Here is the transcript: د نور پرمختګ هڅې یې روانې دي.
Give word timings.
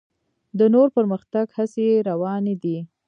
د 0.57 0.59
نور 0.73 0.87
پرمختګ 0.97 1.45
هڅې 1.57 1.83
یې 1.91 1.97
روانې 2.09 2.55
دي. 2.63 2.77